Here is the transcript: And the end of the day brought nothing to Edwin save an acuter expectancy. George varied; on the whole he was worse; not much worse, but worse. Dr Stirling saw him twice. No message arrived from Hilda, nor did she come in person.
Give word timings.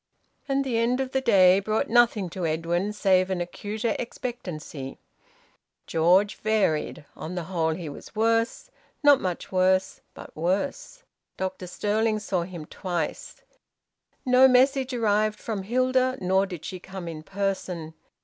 And 0.49 0.63
the 0.63 0.79
end 0.79 0.99
of 0.99 1.11
the 1.11 1.21
day 1.21 1.59
brought 1.59 1.87
nothing 1.87 2.27
to 2.31 2.43
Edwin 2.47 2.91
save 2.91 3.29
an 3.29 3.39
acuter 3.39 3.95
expectancy. 3.99 4.97
George 5.85 6.37
varied; 6.37 7.05
on 7.15 7.35
the 7.35 7.43
whole 7.43 7.75
he 7.75 7.87
was 7.87 8.15
worse; 8.15 8.71
not 9.03 9.21
much 9.21 9.51
worse, 9.51 10.01
but 10.15 10.35
worse. 10.35 11.03
Dr 11.37 11.67
Stirling 11.67 12.17
saw 12.17 12.41
him 12.41 12.65
twice. 12.65 13.43
No 14.25 14.47
message 14.47 14.91
arrived 14.91 15.39
from 15.39 15.61
Hilda, 15.61 16.17
nor 16.19 16.47
did 16.47 16.65
she 16.65 16.79
come 16.79 17.07
in 17.07 17.21
person. 17.21 17.93